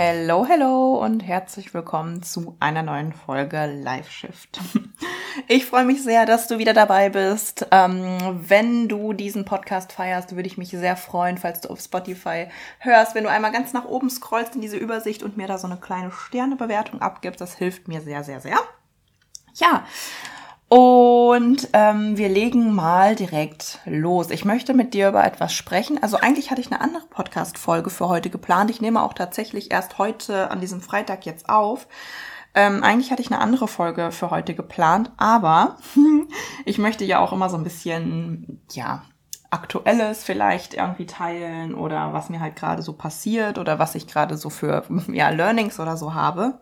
[0.00, 4.60] Hello, hello und herzlich willkommen zu einer neuen Folge Live Shift.
[5.46, 7.66] Ich freue mich sehr, dass du wieder dabei bist.
[7.70, 12.48] Ähm, wenn du diesen Podcast feierst, würde ich mich sehr freuen, falls du auf Spotify
[12.80, 15.66] hörst, wenn du einmal ganz nach oben scrollst in diese Übersicht und mir da so
[15.66, 17.40] eine kleine Sternebewertung abgibst.
[17.40, 18.58] Das hilft mir sehr, sehr, sehr.
[19.54, 19.84] Ja,
[20.68, 24.30] und ähm, wir legen mal direkt los.
[24.30, 26.02] Ich möchte mit dir über etwas sprechen.
[26.02, 28.70] Also eigentlich hatte ich eine andere Podcast-Folge für heute geplant.
[28.70, 31.88] Ich nehme auch tatsächlich erst heute an diesem Freitag jetzt auf.
[32.54, 35.78] Ähm, eigentlich hatte ich eine andere Folge für heute geplant, aber
[36.66, 39.02] ich möchte ja auch immer so ein bisschen, ja,
[39.50, 44.36] Aktuelles vielleicht irgendwie teilen oder was mir halt gerade so passiert oder was ich gerade
[44.36, 46.60] so für ja, Learnings oder so habe.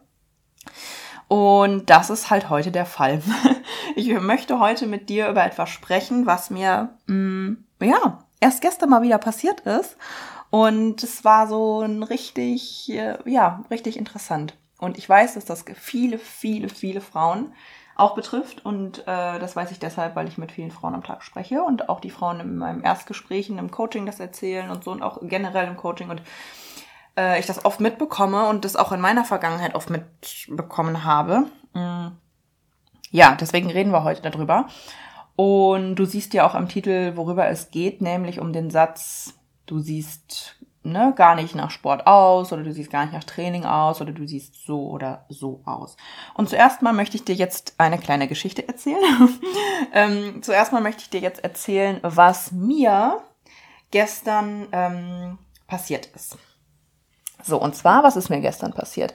[1.29, 3.23] Und das ist halt heute der Fall.
[3.95, 8.91] Ich möchte heute mit dir über etwas sprechen, was mir, mh, mm, ja, erst gestern
[8.91, 9.97] mal wieder passiert ist.
[10.51, 14.55] Und es war so ein richtig, äh, ja, richtig interessant.
[14.79, 17.55] Und ich weiß, dass das viele, viele, viele Frauen
[17.97, 18.65] auch betrifft.
[18.65, 21.89] Und äh, das weiß ich deshalb, weil ich mit vielen Frauen am Tag spreche und
[21.89, 25.67] auch die Frauen in meinem Erstgespräch, im Coaching das erzählen und so und auch generell
[25.67, 26.11] im Coaching.
[26.11, 26.21] Und
[27.17, 31.47] äh, ich das oft mitbekomme und das auch in meiner Vergangenheit oft mitbekommen habe.
[31.75, 32.09] Mm.
[33.11, 34.67] Ja, deswegen reden wir heute darüber.
[35.37, 39.35] Und du siehst ja auch am Titel, worüber es geht, nämlich um den Satz,
[39.67, 40.57] du siehst
[40.87, 44.13] ne, gar nicht nach Sport aus oder du siehst gar nicht nach Training aus oder
[44.13, 45.97] du siehst so oder so aus.
[46.35, 49.29] Und zuerst mal möchte ich dir jetzt eine kleine Geschichte erzählen.
[49.93, 53.21] ähm, zuerst mal möchte ich dir jetzt erzählen, was mir
[53.91, 56.39] gestern ähm, passiert ist.
[57.47, 59.15] So, und zwar, was ist mir gestern passiert?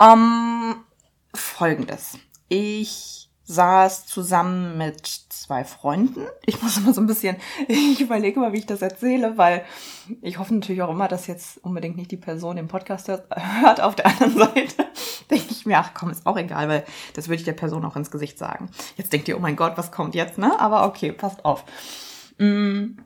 [0.00, 0.76] Ähm,
[1.34, 2.18] Folgendes.
[2.48, 6.26] Ich saß zusammen mit zwei Freunden.
[6.46, 7.36] Ich muss immer so ein bisschen,
[7.68, 9.64] ich überlege mal, wie ich das erzähle, weil
[10.22, 13.26] ich hoffe natürlich auch immer, dass jetzt unbedingt nicht die Person den Podcast hört.
[13.80, 14.86] Auf der anderen Seite
[15.30, 17.96] denke ich mir, ach komm, ist auch egal, weil das würde ich der Person auch
[17.96, 18.70] ins Gesicht sagen.
[18.96, 20.58] Jetzt denkt ihr, oh mein Gott, was kommt jetzt, ne?
[20.58, 21.64] Aber okay, passt auf.
[22.38, 22.98] Mm,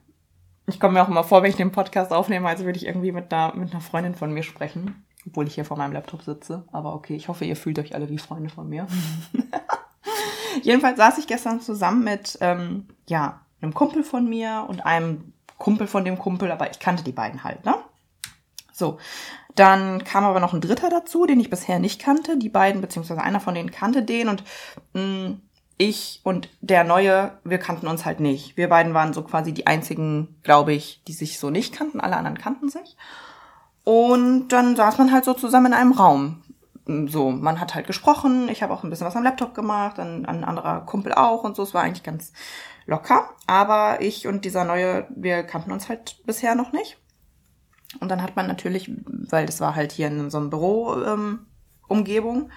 [0.67, 3.13] ich komme mir auch immer vor, wenn ich den Podcast aufnehme, als würde ich irgendwie
[3.13, 5.05] mit einer, mit einer Freundin von mir sprechen.
[5.27, 6.65] Obwohl ich hier vor meinem Laptop sitze.
[6.73, 8.87] Aber okay, ich hoffe, ihr fühlt euch alle wie Freunde von mir.
[10.63, 15.87] Jedenfalls saß ich gestern zusammen mit, ähm, ja, einem Kumpel von mir und einem Kumpel
[15.87, 17.77] von dem Kumpel, aber ich kannte die beiden halt, ne?
[18.73, 18.99] So.
[19.55, 22.39] Dann kam aber noch ein dritter dazu, den ich bisher nicht kannte.
[22.39, 24.43] Die beiden, beziehungsweise einer von denen kannte den und
[24.95, 25.41] mh, mm,
[25.79, 28.57] ich und der Neue, wir kannten uns halt nicht.
[28.57, 32.01] Wir beiden waren so quasi die einzigen, glaube ich, die sich so nicht kannten.
[32.01, 32.97] Alle anderen kannten sich.
[33.85, 36.43] Und dann saß man halt so zusammen in einem Raum.
[36.87, 38.49] So, man hat halt gesprochen.
[38.49, 41.57] Ich habe auch ein bisschen was am Laptop gemacht, ein, ein anderer Kumpel auch und
[41.57, 41.63] so.
[41.63, 42.33] Es war eigentlich ganz
[42.87, 43.31] locker.
[43.47, 46.99] Aber ich und dieser Neue, wir kannten uns halt bisher noch nicht.
[48.01, 51.47] Und dann hat man natürlich, weil das war halt hier in so einem Büro ähm,
[51.89, 52.51] Umgebung,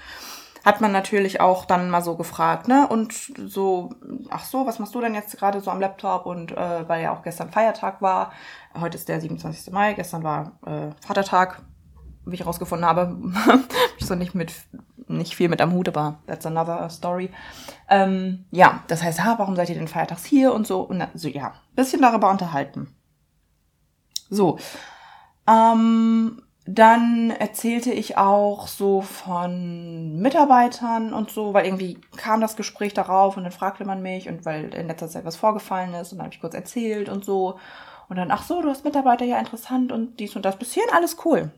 [0.66, 2.88] hat man natürlich auch dann mal so gefragt, ne?
[2.88, 3.92] Und so,
[4.31, 6.26] ach so, was machst du denn jetzt gerade so am Laptop?
[6.26, 8.34] Und äh, weil ja auch gestern Feiertag war,
[8.80, 9.72] heute ist der 27.
[9.72, 11.62] Mai, gestern war äh, Vatertag,
[12.26, 13.16] wie ich rausgefunden habe,
[14.00, 14.52] ich so nicht mit
[15.08, 17.30] nicht viel mit am Hut, aber that's another story.
[17.88, 20.82] Ähm, ja, das heißt, ha, warum seid ihr denn feiertags hier und so?
[20.82, 22.96] Und so, ja, bisschen darüber unterhalten.
[24.32, 24.58] So.
[25.47, 32.96] Ähm, dann erzählte ich auch so von Mitarbeitern und so, weil irgendwie kam das Gespräch
[32.96, 36.17] darauf und dann fragte man mich und weil in letzter Zeit was vorgefallen ist und
[36.17, 37.59] dann habe ich kurz erzählt und so.
[38.09, 40.58] Und dann, ach so, du hast Mitarbeiter, ja interessant und dies und das.
[40.58, 41.52] Bis hierhin alles cool.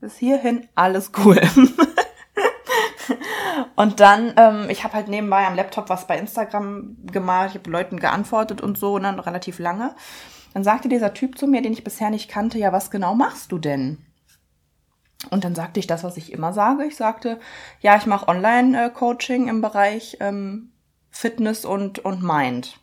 [0.00, 1.40] Bis hierhin alles cool.
[3.76, 7.70] und dann, ähm, ich habe halt nebenbei am Laptop was bei Instagram gemacht, ich habe
[7.70, 9.94] Leuten geantwortet und so und dann relativ lange.
[10.52, 13.52] Dann sagte dieser Typ zu mir, den ich bisher nicht kannte, ja, was genau machst
[13.52, 14.04] du denn?
[15.30, 16.84] Und dann sagte ich das, was ich immer sage.
[16.84, 17.38] Ich sagte,
[17.80, 20.72] ja, ich mache Online-Coaching im Bereich ähm,
[21.10, 22.78] Fitness und, und Mind.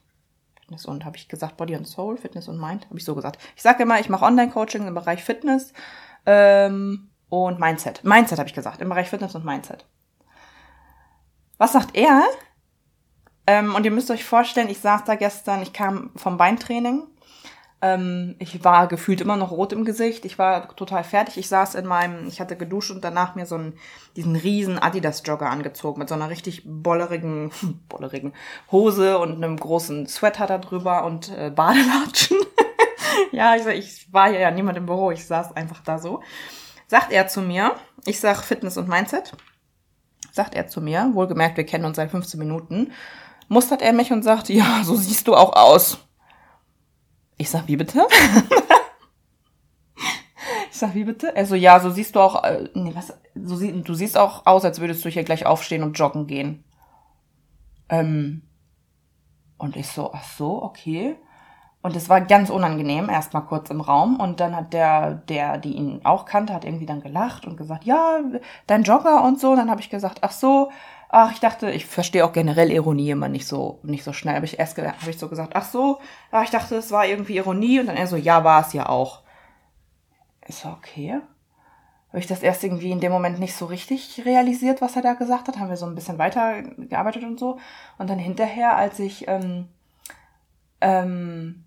[0.62, 3.40] Fitness und, habe ich gesagt, Body and Soul, Fitness und Mind, habe ich so gesagt.
[3.56, 5.74] Ich sage immer, ich mache Online-Coaching im Bereich Fitness
[6.26, 8.04] ähm, und Mindset.
[8.04, 9.86] Mindset habe ich gesagt, im Bereich Fitness und Mindset.
[11.58, 12.24] Was sagt er?
[13.48, 17.08] Ähm, und ihr müsst euch vorstellen, ich saß da gestern, ich kam vom Beintraining
[17.82, 20.26] Ähm, ich war gefühlt immer noch rot im Gesicht.
[20.26, 21.38] Ich war total fertig.
[21.38, 23.74] Ich saß in meinem, ich hatte geduscht und danach mir so einen,
[24.16, 27.52] diesen riesen Adidas-Jogger angezogen mit so einer richtig bollerigen,
[27.90, 28.34] bollerigen
[28.72, 32.38] Hose und einem großen Sweater da drüber und äh, Badelatschen.
[33.32, 35.12] ja, ich, ich war ja niemand im Büro.
[35.12, 36.22] Ich saß einfach da so.
[36.88, 39.34] Sagt er zu mir, ich sag Fitness und Mindset.
[40.32, 42.92] Sagt er zu mir, wohlgemerkt, wir kennen uns seit 15 Minuten,
[43.48, 46.00] mustert er mich und sagt, ja, so siehst du auch aus.
[47.42, 48.06] Ich sag, wie bitte?
[50.70, 51.34] ich sag, wie bitte?
[51.38, 54.66] Also ja, so siehst du auch, äh, nee, was, so sie, du siehst auch aus,
[54.66, 56.66] als würdest du hier gleich aufstehen und joggen gehen.
[57.88, 58.42] Ähm,
[59.58, 61.16] und ich so, ach so, okay.
[61.82, 64.20] Und es war ganz unangenehm, erstmal kurz im Raum.
[64.20, 67.86] Und dann hat der, der, die ihn auch kannte, hat irgendwie dann gelacht und gesagt,
[67.86, 68.20] ja,
[68.68, 69.52] dein Jogger und so.
[69.52, 70.72] Und dann habe ich gesagt, ach so,
[71.10, 74.36] ach, ich dachte, ich verstehe auch generell Ironie immer nicht so, nicht so schnell.
[74.36, 76.00] Aber ich erst habe ich so gesagt, ach so,
[76.32, 77.80] ach, ich dachte, es war irgendwie Ironie.
[77.80, 79.24] Und dann er so, ja, war es ja auch.
[80.48, 81.20] Ist so, okay.
[82.10, 85.14] Habe ich das erst irgendwie in dem Moment nicht so richtig realisiert, was er da
[85.14, 85.58] gesagt hat.
[85.60, 87.60] Haben wir so ein bisschen weiter gearbeitet und so.
[87.98, 89.68] Und dann hinterher, als ich, ähm,
[90.82, 91.66] ähm,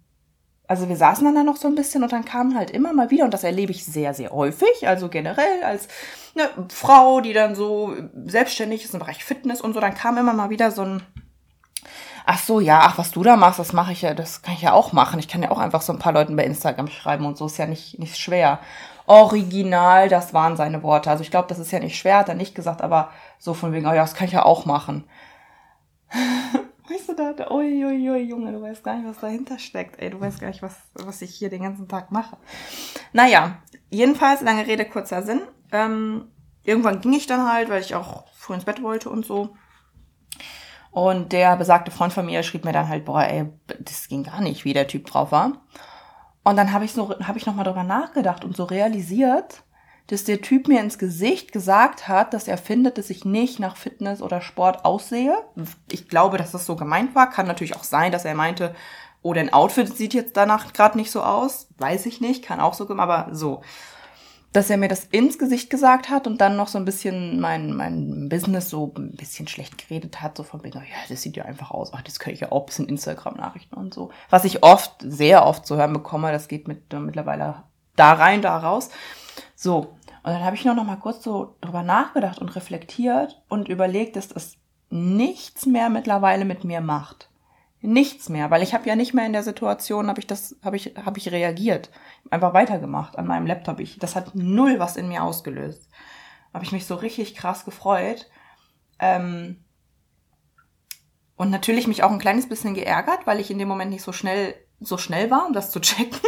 [0.72, 3.10] also wir saßen dann da noch so ein bisschen und dann kamen halt immer mal
[3.10, 5.86] wieder, und das erlebe ich sehr, sehr häufig, also generell als
[6.34, 10.32] eine Frau, die dann so selbstständig ist im Bereich Fitness und so, dann kam immer
[10.32, 11.02] mal wieder so ein,
[12.24, 14.62] ach so, ja, ach, was du da machst, das mache ich ja, das kann ich
[14.62, 15.18] ja auch machen.
[15.18, 17.58] Ich kann ja auch einfach so ein paar Leuten bei Instagram schreiben und so, ist
[17.58, 18.58] ja nicht, nicht schwer.
[19.04, 21.10] Original, das waren seine Worte.
[21.10, 23.74] Also ich glaube, das ist ja nicht schwer, hat er nicht gesagt, aber so von
[23.74, 25.04] wegen, oh ja, das kann ich ja auch machen.
[26.88, 30.00] Weißt du, da, ui, ui, ui, Junge, du weißt gar nicht, was dahinter steckt.
[30.00, 32.36] Ey, du weißt gar nicht, was, was ich hier den ganzen Tag mache.
[33.12, 33.58] Naja,
[33.90, 35.42] jedenfalls, lange Rede, kurzer Sinn.
[35.70, 36.28] Ähm,
[36.64, 39.54] irgendwann ging ich dann halt, weil ich auch früh ins Bett wollte und so.
[40.90, 43.46] Und der besagte Freund von mir schrieb mir dann halt, boah, ey,
[43.80, 45.62] das ging gar nicht, wie der Typ drauf war.
[46.44, 49.62] Und dann habe ich so, habe ich nochmal drüber nachgedacht und so realisiert,
[50.08, 53.76] dass der Typ mir ins Gesicht gesagt hat, dass er findet, dass ich nicht nach
[53.76, 55.36] Fitness oder Sport aussehe.
[55.90, 57.30] Ich glaube, dass das so gemeint war.
[57.30, 58.74] Kann natürlich auch sein, dass er meinte,
[59.22, 61.68] oh, dein Outfit sieht jetzt danach gerade nicht so aus.
[61.78, 63.62] Weiß ich nicht, kann auch so, aber so.
[64.52, 67.74] Dass er mir das ins Gesicht gesagt hat und dann noch so ein bisschen mein,
[67.74, 71.46] mein Business so ein bisschen schlecht geredet hat, so von wegen, ja, das sieht ja
[71.46, 71.92] einfach aus.
[71.94, 74.10] Ach, das kann ich ja auch, bisschen Instagram-Nachrichten und so.
[74.28, 77.62] Was ich oft, sehr oft zu hören bekomme, das geht mit, mittlerweile
[77.96, 78.90] da rein, da raus.
[79.62, 83.68] So, und dann habe ich noch, noch mal kurz so drüber nachgedacht und reflektiert und
[83.68, 84.56] überlegt, dass das
[84.90, 87.30] nichts mehr mittlerweile mit mir macht.
[87.80, 90.74] Nichts mehr, weil ich habe ja nicht mehr in der Situation, habe ich das, habe
[90.74, 91.90] ich, habe ich reagiert,
[92.28, 93.78] einfach weitergemacht an meinem Laptop.
[93.78, 95.88] Ich, das hat null was in mir ausgelöst.
[96.52, 98.28] Habe ich mich so richtig krass gefreut.
[98.98, 99.62] Ähm,
[101.36, 104.12] und natürlich mich auch ein kleines bisschen geärgert, weil ich in dem Moment nicht so
[104.12, 106.20] schnell so schnell war, um das zu checken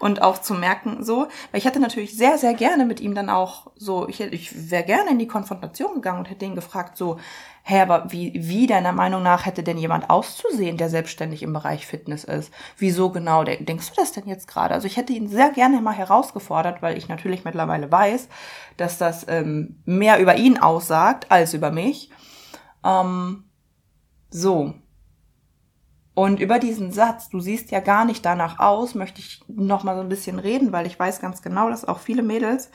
[0.00, 1.28] und auch zu merken, so.
[1.50, 4.84] Weil ich hätte natürlich sehr, sehr gerne mit ihm dann auch so, ich, ich wäre
[4.84, 7.18] gerne in die Konfrontation gegangen und hätte ihn gefragt, so,
[7.62, 11.86] hä, aber wie, wie deiner Meinung nach hätte denn jemand auszusehen, der selbstständig im Bereich
[11.86, 12.52] Fitness ist?
[12.78, 14.74] Wieso genau denkst du das denn jetzt gerade?
[14.74, 18.28] Also ich hätte ihn sehr gerne mal herausgefordert, weil ich natürlich mittlerweile weiß,
[18.78, 22.10] dass das ähm, mehr über ihn aussagt als über mich.
[22.84, 23.44] Ähm,
[24.30, 24.74] so,
[26.18, 29.94] und über diesen Satz, du siehst ja gar nicht danach aus, möchte ich noch mal
[29.94, 32.72] so ein bisschen reden, weil ich weiß ganz genau, dass auch viele Mädels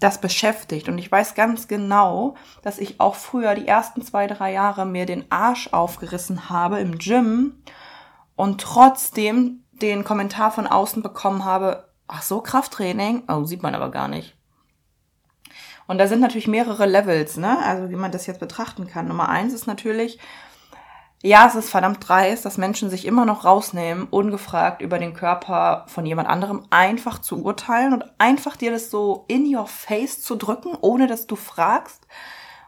[0.00, 0.88] das beschäftigt.
[0.88, 5.04] Und ich weiß ganz genau, dass ich auch früher die ersten zwei, drei Jahre mir
[5.04, 7.62] den Arsch aufgerissen habe im Gym
[8.34, 13.24] und trotzdem den Kommentar von außen bekommen habe, ach so, Krafttraining?
[13.28, 14.38] Oh, sieht man aber gar nicht.
[15.86, 17.58] Und da sind natürlich mehrere Levels, ne?
[17.58, 19.06] Also wie man das jetzt betrachten kann.
[19.06, 20.18] Nummer eins ist natürlich,
[21.22, 25.84] ja, es ist verdammt dreist, dass Menschen sich immer noch rausnehmen, ungefragt über den Körper
[25.88, 30.36] von jemand anderem einfach zu urteilen und einfach dir das so in your face zu
[30.36, 32.06] drücken, ohne dass du fragst.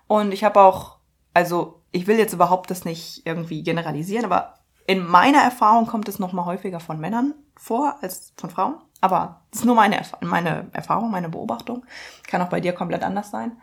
[0.09, 0.97] Und ich habe auch,
[1.33, 4.55] also ich will jetzt überhaupt das nicht irgendwie generalisieren, aber
[4.87, 8.75] in meiner Erfahrung kommt es noch mal häufiger von Männern vor als von Frauen.
[9.01, 11.87] Aber das ist nur meine, meine Erfahrung, meine Beobachtung.
[12.27, 13.61] Kann auch bei dir komplett anders sein.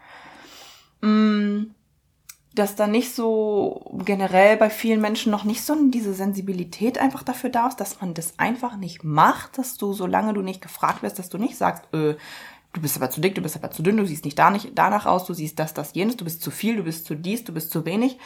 [1.02, 1.77] Mm
[2.58, 7.50] dass da nicht so generell bei vielen Menschen noch nicht so diese Sensibilität einfach dafür
[7.50, 11.20] da ist, dass man das einfach nicht macht, dass du, solange du nicht gefragt wirst,
[11.20, 12.16] dass du nicht sagst, äh,
[12.74, 14.72] du bist aber zu dick, du bist aber zu dünn, du siehst nicht da nicht
[14.76, 17.44] danach aus, du siehst das, das, jenes, du bist zu viel, du bist zu dies,
[17.44, 18.18] du bist zu wenig.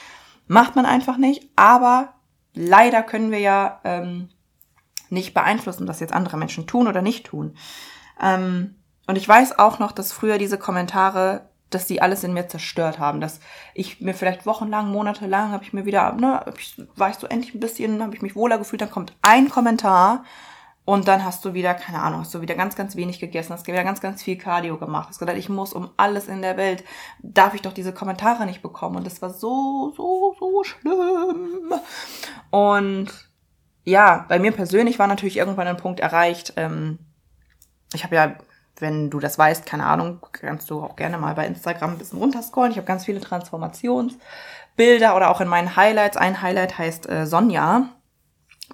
[0.47, 2.13] Macht man einfach nicht, aber
[2.53, 4.29] leider können wir ja ähm,
[5.09, 7.55] nicht beeinflussen, was jetzt andere Menschen tun oder nicht tun.
[8.21, 8.75] Ähm,
[9.07, 12.99] und ich weiß auch noch, dass früher diese Kommentare dass die alles in mir zerstört
[12.99, 13.39] haben, dass
[13.73, 17.55] ich mir vielleicht wochenlang, monatelang habe ich mir wieder, ne, ich, war ich so endlich
[17.55, 20.23] ein bisschen, habe ich mich wohler gefühlt, dann kommt ein Kommentar
[20.83, 23.67] Und dann hast du wieder, keine Ahnung, hast du wieder ganz, ganz wenig gegessen, hast
[23.67, 26.83] wieder ganz, ganz viel Cardio gemacht, hast gedacht, ich muss um alles in der Welt,
[27.21, 28.95] darf ich doch diese Kommentare nicht bekommen.
[28.97, 31.73] Und das war so, so, so schlimm.
[32.49, 33.09] Und
[33.83, 36.53] ja, bei mir persönlich war natürlich irgendwann ein Punkt erreicht.
[36.57, 36.99] Ähm,
[37.93, 38.35] ich habe ja,
[38.81, 42.19] wenn du das weißt, keine Ahnung, kannst du auch gerne mal bei Instagram ein bisschen
[42.19, 42.71] runterscrollen.
[42.71, 46.17] Ich habe ganz viele Transformationsbilder oder auch in meinen Highlights.
[46.17, 47.89] Ein Highlight heißt äh, Sonja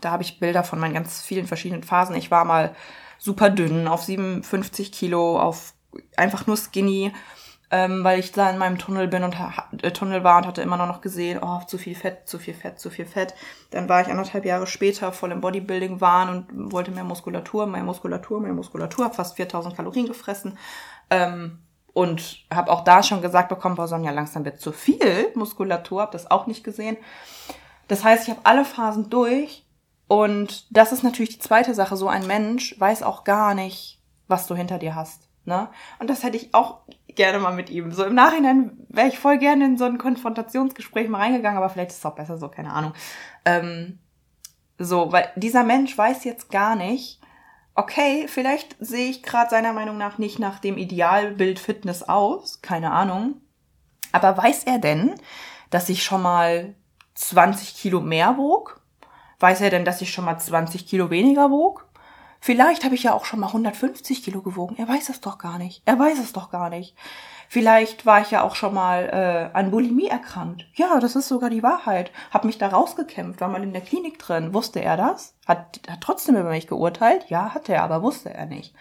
[0.02, 2.16] da habe ich Bilder von meinen ganz vielen verschiedenen Phasen.
[2.16, 2.76] Ich war mal
[3.18, 5.74] super dünn, auf 57 Kilo, auf
[6.16, 7.12] einfach nur skinny,
[7.70, 9.36] ähm, weil ich da in meinem Tunnel bin und
[9.82, 12.80] äh, Tunnel war und hatte immer noch gesehen, oh, zu viel Fett, zu viel Fett,
[12.80, 13.34] zu viel Fett.
[13.72, 17.84] Dann war ich anderthalb Jahre später voll im Bodybuilding waren und wollte mehr Muskulatur, mehr
[17.84, 20.58] Muskulatur, mehr Muskulatur, habe fast 4000 Kalorien gefressen.
[21.10, 21.60] Ähm,
[21.94, 26.12] und habe auch da schon gesagt bekommen, boah, Sonja, langsam wird zu viel Muskulatur, habe
[26.12, 26.96] das auch nicht gesehen.
[27.88, 29.66] Das heißt, ich habe alle Phasen durch
[30.08, 31.98] und das ist natürlich die zweite Sache.
[31.98, 35.28] So ein Mensch weiß auch gar nicht, was du hinter dir hast.
[35.46, 35.70] Ne?
[36.00, 36.82] Und das hätte ich auch
[37.18, 37.92] gerne mal mit ihm.
[37.92, 41.92] So im Nachhinein wäre ich voll gerne in so ein Konfrontationsgespräch mal reingegangen, aber vielleicht
[41.92, 42.94] ist es auch besser so, keine Ahnung.
[43.44, 44.00] Ähm,
[44.78, 47.20] so, weil dieser Mensch weiß jetzt gar nicht,
[47.76, 52.92] okay, vielleicht sehe ich gerade seiner Meinung nach nicht nach dem Idealbild Fitness aus, keine
[52.92, 53.42] Ahnung.
[54.12, 55.16] Aber weiß er denn,
[55.70, 56.76] dass ich schon mal
[57.16, 58.82] 20 Kilo mehr wog?
[59.40, 61.87] Weiß er denn, dass ich schon mal 20 Kilo weniger wog?
[62.48, 64.78] Vielleicht habe ich ja auch schon mal 150 Kilo gewogen.
[64.78, 65.82] Er weiß es doch gar nicht.
[65.84, 66.96] Er weiß es doch gar nicht.
[67.50, 69.10] Vielleicht war ich ja auch schon mal
[69.54, 70.66] äh, an Bulimie erkrankt.
[70.74, 72.10] Ja, das ist sogar die Wahrheit.
[72.32, 74.54] Hab mich da rausgekämpft, war mal in der Klinik drin.
[74.54, 75.36] Wusste er das?
[75.46, 77.26] Hat, hat trotzdem über mich geurteilt?
[77.28, 78.74] Ja, hat er, aber wusste er nicht.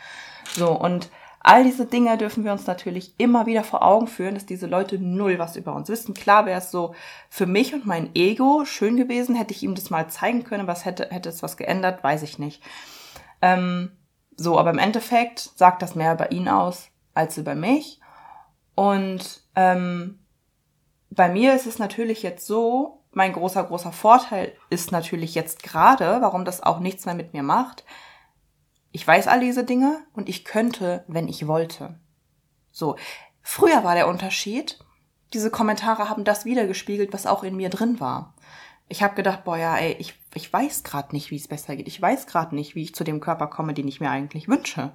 [0.53, 4.47] So, und All diese Dinge dürfen wir uns natürlich immer wieder vor Augen führen, dass
[4.47, 6.13] diese Leute null was über uns wissen.
[6.13, 6.93] Klar wäre es so
[7.31, 10.85] für mich und mein Ego schön gewesen, hätte ich ihm das mal zeigen können, was
[10.85, 12.65] hätte, hätte es was geändert, weiß ich nicht.
[13.47, 13.93] Ähm,
[14.37, 18.01] so, aber im Endeffekt sagt das mehr über ihn aus als über mich.
[18.75, 20.19] Und ähm,
[21.11, 26.21] bei mir ist es natürlich jetzt so, mein großer, großer Vorteil ist natürlich jetzt gerade,
[26.21, 27.85] warum das auch nichts mehr mit mir macht,
[28.93, 31.99] ich weiß all diese Dinge und ich könnte, wenn ich wollte.
[32.71, 32.97] So.
[33.43, 34.79] Früher war der Unterschied,
[35.33, 38.35] diese Kommentare haben das wiedergespiegelt, was auch in mir drin war.
[38.89, 41.89] Ich habe gedacht, boah, ja, ey, ich, ich weiß gerade nicht, wie es besser geht.
[41.89, 44.93] Ich weiß gerade nicht, wie ich zu dem Körper komme, den ich mir eigentlich wünsche.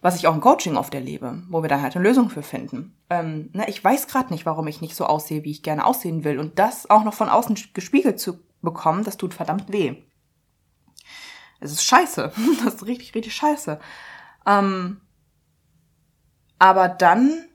[0.00, 2.96] Was ich auch im Coaching oft erlebe, wo wir dann halt eine Lösung für finden.
[3.10, 6.22] Ähm, ne, ich weiß gerade nicht, warum ich nicht so aussehe, wie ich gerne aussehen
[6.22, 6.38] will.
[6.38, 9.96] Und das auch noch von außen gespiegelt zu bekommen, das tut verdammt weh.
[11.60, 12.32] Es ist scheiße.
[12.64, 13.80] Das ist richtig, richtig scheiße.
[14.46, 15.00] Ähm,
[16.58, 17.46] aber dann,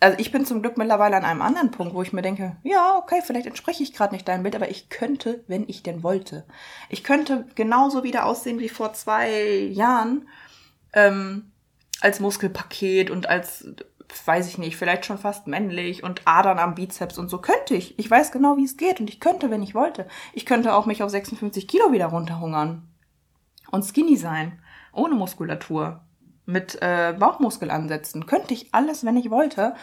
[0.00, 2.96] also ich bin zum Glück mittlerweile an einem anderen Punkt, wo ich mir denke, ja,
[2.96, 6.44] okay, vielleicht entspreche ich gerade nicht deinem Bild, aber ich könnte, wenn ich denn wollte.
[6.88, 9.30] Ich könnte genauso wieder aussehen wie vor zwei
[9.72, 10.28] Jahren,
[10.92, 11.52] ähm,
[12.00, 13.68] als Muskelpaket und als,
[14.24, 17.98] weiß ich nicht, vielleicht schon fast männlich und Adern am Bizeps und so könnte ich.
[17.98, 20.06] Ich weiß genau, wie es geht und ich könnte, wenn ich wollte.
[20.32, 22.88] Ich könnte auch mich auf 56 Kilo wieder runterhungern
[23.70, 24.60] und skinny sein,
[24.92, 26.05] ohne Muskulatur,
[26.46, 28.26] mit äh, Bauchmuskelansätzen.
[28.26, 29.74] Könnte ich alles, wenn ich wollte.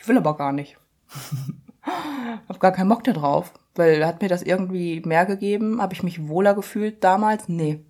[0.00, 0.78] Ich will aber gar nicht.
[2.48, 5.82] hab gar keinen Bock da drauf, weil hat mir das irgendwie mehr gegeben.
[5.82, 7.48] Habe ich mich wohler gefühlt damals?
[7.48, 7.84] Nee.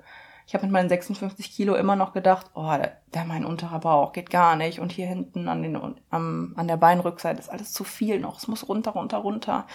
[0.47, 4.13] Ich habe mit meinen 56 Kilo immer noch gedacht, oh, der, der mein unterer Bauch
[4.13, 5.79] geht gar nicht und hier hinten an den
[6.11, 8.39] am, an der Beinrückseite ist alles zu viel noch.
[8.39, 9.67] Es muss runter, runter, runter.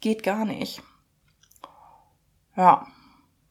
[0.00, 0.82] Geht gar nicht.
[2.56, 2.86] Ja,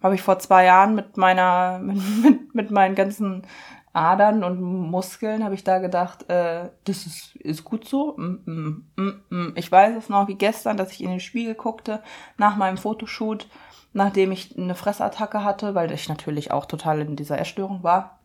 [0.02, 3.48] habe ich vor zwei Jahren mit meiner, mit, mit, mit meinen ganzen
[3.94, 8.18] Adern und Muskeln, habe ich da gedacht, äh, das ist, ist gut so.
[8.18, 9.54] Mm, mm, mm, mm.
[9.56, 12.02] Ich weiß es noch wie gestern, dass ich in den Spiegel guckte
[12.38, 13.48] nach meinem Fotoshoot,
[13.94, 18.20] nachdem ich eine Fressattacke hatte, weil ich natürlich auch total in dieser Essstörung war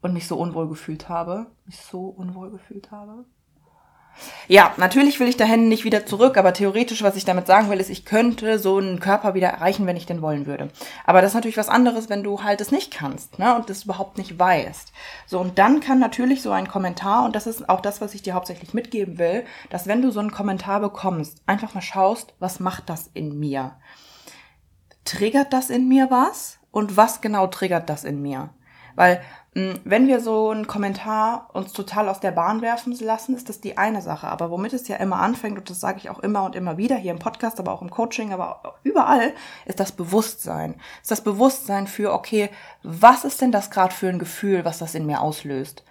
[0.00, 1.46] und mich so unwohl gefühlt habe.
[1.66, 3.26] Mich so unwohl gefühlt habe.
[4.46, 7.80] Ja, natürlich will ich dahin nicht wieder zurück, aber theoretisch, was ich damit sagen will,
[7.80, 10.70] ist, ich könnte so einen Körper wieder erreichen, wenn ich den wollen würde.
[11.04, 13.84] Aber das ist natürlich was anderes, wenn du halt es nicht kannst, ne, und das
[13.84, 14.92] überhaupt nicht weißt.
[15.26, 18.22] So, und dann kann natürlich so ein Kommentar, und das ist auch das, was ich
[18.22, 22.60] dir hauptsächlich mitgeben will, dass wenn du so einen Kommentar bekommst, einfach mal schaust, was
[22.60, 23.76] macht das in mir?
[25.04, 26.58] Triggert das in mir was?
[26.70, 28.50] Und was genau triggert das in mir?
[28.96, 29.22] Weil
[29.54, 33.78] wenn wir so einen Kommentar uns total aus der Bahn werfen lassen, ist das die
[33.78, 34.26] eine Sache.
[34.26, 36.96] Aber womit es ja immer anfängt, und das sage ich auch immer und immer wieder,
[36.96, 39.32] hier im Podcast, aber auch im Coaching, aber überall,
[39.64, 40.74] ist das Bewusstsein.
[41.02, 42.50] Ist das Bewusstsein für, okay,
[42.82, 45.84] was ist denn das gerade für ein Gefühl, was das in mir auslöst?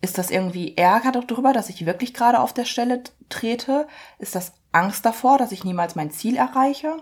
[0.00, 3.88] Ist das irgendwie Ärger darüber, dass ich wirklich gerade auf der Stelle trete?
[4.18, 6.96] Ist das Angst davor, dass ich niemals mein Ziel erreiche?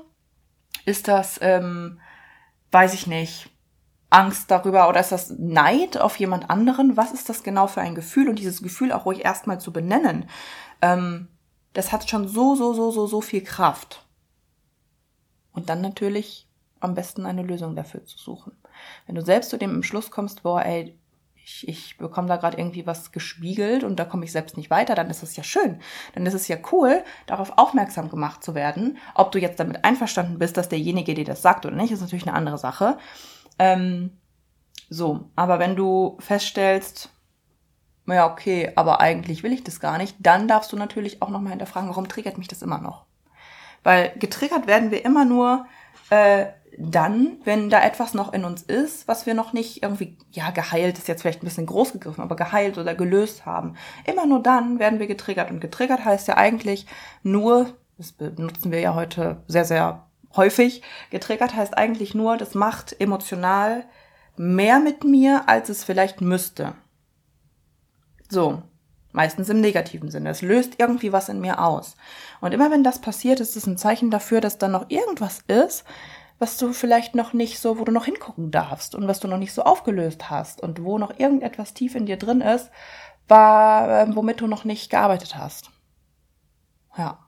[0.86, 2.00] Ist das, ähm,
[2.70, 3.50] weiß ich nicht,
[4.14, 6.96] Angst darüber oder ist das Neid auf jemand anderen?
[6.96, 8.28] Was ist das genau für ein Gefühl?
[8.28, 10.28] Und dieses Gefühl auch ruhig erstmal zu benennen,
[10.82, 11.28] ähm,
[11.72, 14.06] das hat schon so, so, so, so, so viel Kraft.
[15.52, 18.52] Und dann natürlich am besten eine Lösung dafür zu suchen.
[19.06, 20.96] Wenn du selbst zu dem Entschluss kommst, boah, ey,
[21.34, 24.94] ich, ich bekomme da gerade irgendwie was gespiegelt und da komme ich selbst nicht weiter,
[24.94, 25.80] dann ist es ja schön.
[26.14, 28.98] Dann ist es ja cool, darauf aufmerksam gemacht zu werden.
[29.14, 32.26] Ob du jetzt damit einverstanden bist, dass derjenige dir das sagt oder nicht, ist natürlich
[32.26, 32.96] eine andere Sache.
[33.58, 34.10] Ähm,
[34.88, 37.10] so, aber wenn du feststellst,
[38.06, 41.50] ja, okay, aber eigentlich will ich das gar nicht, dann darfst du natürlich auch nochmal
[41.50, 43.06] hinterfragen, warum triggert mich das immer noch?
[43.82, 45.66] Weil getriggert werden wir immer nur,
[46.10, 46.46] äh,
[46.78, 50.98] dann, wenn da etwas noch in uns ist, was wir noch nicht irgendwie, ja, geheilt
[50.98, 53.76] ist jetzt vielleicht ein bisschen groß gegriffen, aber geheilt oder gelöst haben.
[54.04, 55.50] Immer nur dann werden wir getriggert.
[55.50, 56.86] Und getriggert heißt ja eigentlich
[57.22, 60.06] nur, das benutzen wir ja heute sehr, sehr
[60.36, 63.84] häufig, getriggert heißt eigentlich nur, das macht emotional
[64.36, 66.74] mehr mit mir, als es vielleicht müsste.
[68.28, 68.62] So.
[69.12, 70.30] Meistens im negativen Sinne.
[70.30, 71.94] Es löst irgendwie was in mir aus.
[72.40, 75.84] Und immer wenn das passiert, ist es ein Zeichen dafür, dass da noch irgendwas ist,
[76.40, 79.38] was du vielleicht noch nicht so, wo du noch hingucken darfst und was du noch
[79.38, 82.70] nicht so aufgelöst hast und wo noch irgendetwas tief in dir drin ist,
[83.28, 85.70] war, äh, womit du noch nicht gearbeitet hast.
[86.98, 87.23] Ja.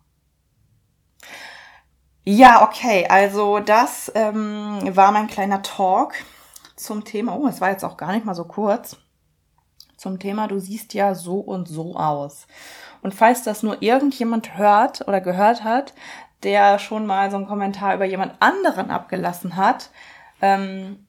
[2.28, 6.14] Ja, okay, also das ähm, war mein kleiner Talk
[6.75, 7.37] zum Thema.
[7.37, 8.97] Oh, es war jetzt auch gar nicht mal so kurz.
[9.97, 12.49] Zum Thema, du siehst ja so und so aus.
[13.00, 15.95] Und falls das nur irgendjemand hört oder gehört hat,
[16.42, 19.90] der schon mal so einen Kommentar über jemand anderen abgelassen hat,
[20.42, 21.06] ähm,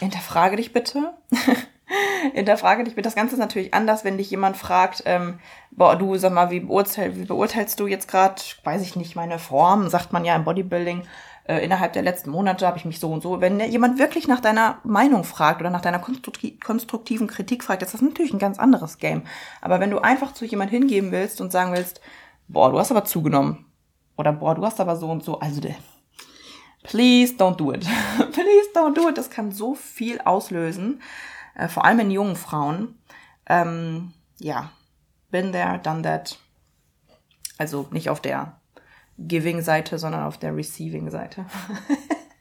[0.00, 1.14] hinterfrage dich bitte.
[2.32, 3.06] hinterfrage dich bitte.
[3.06, 5.38] Das Ganze ist natürlich anders, wenn dich jemand fragt, ähm,
[5.70, 9.38] boah, du, sag mal, wie, beurteil, wie beurteilst du jetzt gerade, weiß ich nicht, meine
[9.38, 11.02] Form, sagt man ja im Bodybuilding,
[11.44, 13.40] äh, innerhalb der letzten Monate habe ich mich so und so.
[13.40, 18.02] Wenn jemand wirklich nach deiner Meinung fragt oder nach deiner konstruktiven Kritik fragt, ist das
[18.02, 19.22] natürlich ein ganz anderes Game.
[19.60, 22.00] Aber wenn du einfach zu jemand hingeben willst und sagen willst,
[22.48, 23.66] boah, du hast aber zugenommen,
[24.16, 25.40] oder boah, du hast aber so und so.
[25.40, 25.60] Also,
[26.84, 27.84] please don't do it.
[28.32, 29.18] please don't do it.
[29.18, 31.00] Das kann so viel auslösen.
[31.54, 32.98] Äh, vor allem in jungen Frauen.
[33.46, 34.70] Ähm, ja,
[35.30, 36.38] been there, done that.
[37.58, 38.60] Also nicht auf der
[39.18, 41.44] Giving-Seite, sondern auf der Receiving-Seite.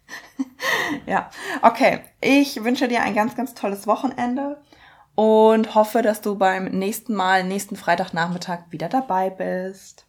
[1.05, 1.29] ja,
[1.61, 2.01] okay.
[2.21, 4.61] Ich wünsche dir ein ganz, ganz tolles Wochenende
[5.15, 10.05] und hoffe, dass du beim nächsten Mal, nächsten Freitagnachmittag wieder dabei bist.